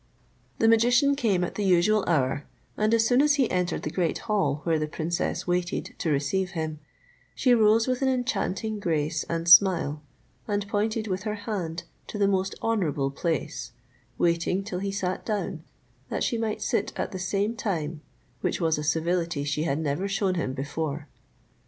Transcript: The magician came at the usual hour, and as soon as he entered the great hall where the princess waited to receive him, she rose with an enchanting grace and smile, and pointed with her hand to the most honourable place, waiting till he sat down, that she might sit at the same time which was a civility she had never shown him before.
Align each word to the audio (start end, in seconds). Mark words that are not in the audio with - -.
The 0.57 0.67
magician 0.67 1.15
came 1.15 1.43
at 1.43 1.53
the 1.53 1.63
usual 1.63 2.03
hour, 2.07 2.47
and 2.75 2.91
as 2.91 3.05
soon 3.05 3.21
as 3.21 3.35
he 3.35 3.51
entered 3.51 3.83
the 3.83 3.91
great 3.91 4.17
hall 4.25 4.61
where 4.63 4.79
the 4.79 4.87
princess 4.87 5.45
waited 5.45 5.93
to 5.99 6.09
receive 6.09 6.53
him, 6.57 6.79
she 7.35 7.53
rose 7.53 7.85
with 7.85 8.01
an 8.01 8.07
enchanting 8.09 8.79
grace 8.79 9.25
and 9.25 9.47
smile, 9.47 10.01
and 10.47 10.67
pointed 10.67 11.05
with 11.05 11.21
her 11.21 11.35
hand 11.45 11.83
to 12.07 12.17
the 12.17 12.27
most 12.27 12.55
honourable 12.63 13.11
place, 13.11 13.73
waiting 14.17 14.63
till 14.63 14.79
he 14.79 14.91
sat 14.91 15.23
down, 15.23 15.61
that 16.09 16.23
she 16.23 16.35
might 16.35 16.63
sit 16.63 16.91
at 16.95 17.11
the 17.11 17.19
same 17.19 17.55
time 17.55 18.01
which 18.39 18.59
was 18.59 18.79
a 18.79 18.83
civility 18.83 19.43
she 19.43 19.65
had 19.65 19.77
never 19.77 20.07
shown 20.07 20.33
him 20.33 20.53
before. 20.53 21.07